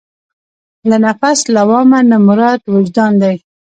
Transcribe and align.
له 0.89 0.97
نفس 1.05 1.39
لوامه 1.55 1.99
نه 2.09 2.17
مراد 2.27 2.61
وجدان 2.73 3.13
دی. 3.21 3.35